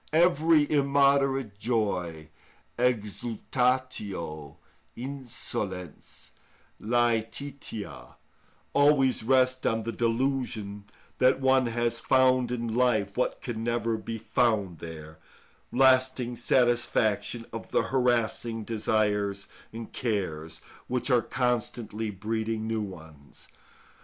Every 0.13 0.67
immoderate 0.71 1.59
joy 1.59 2.29
(exultatio, 2.75 4.57
insolens 4.97 6.31
lætitia) 6.81 8.15
always 8.73 9.21
rests 9.21 9.63
on 9.63 9.83
the 9.83 9.91
delusion 9.91 10.85
that 11.19 11.39
one 11.39 11.67
has 11.67 12.01
found 12.01 12.51
in 12.51 12.73
life 12.73 13.15
what 13.15 13.41
can 13.43 13.63
never 13.63 13.95
be 13.95 14.17
found 14.17 14.79
there—lasting 14.79 16.35
satisfaction 16.35 17.45
of 17.53 17.69
the 17.69 17.83
harassing 17.83 18.63
desires 18.63 19.47
and 19.71 19.93
cares, 19.93 20.61
which 20.87 21.11
are 21.11 21.21
constantly 21.21 22.09
breeding 22.09 22.65
new 22.65 22.81
ones. 22.81 23.47